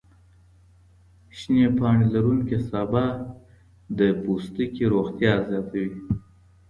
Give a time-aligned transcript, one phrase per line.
[1.37, 3.05] شنې پاڼې لروونکي سابه
[3.97, 5.97] د پوستکي روغتیا زیاتوي.